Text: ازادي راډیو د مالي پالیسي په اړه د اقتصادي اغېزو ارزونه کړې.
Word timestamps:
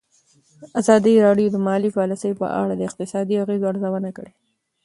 ازادي 0.79 1.13
راډیو 1.25 1.47
د 1.51 1.57
مالي 1.67 1.89
پالیسي 1.97 2.31
په 2.41 2.47
اړه 2.61 2.73
د 2.75 2.81
اقتصادي 2.89 3.35
اغېزو 3.43 3.69
ارزونه 3.71 4.09
کړې. 4.17 4.31